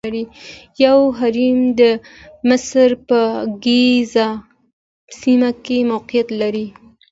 لوی 0.81 0.93
هرم 1.17 1.59
د 1.79 1.81
مصر 2.49 2.89
په 3.07 3.19
ګیزا 3.63 4.27
سیمه 5.19 5.49
کې 5.65 5.77
موقعیت 5.91 6.27
لري. 6.41 6.67